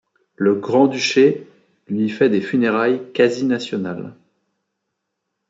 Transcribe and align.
Le 0.35 0.55
grand-duché 0.55 1.45
lui 1.87 2.09
fait 2.09 2.27
des 2.31 2.41
funérailles 2.41 3.11
quasi 3.13 3.45
nationales. 3.45 4.15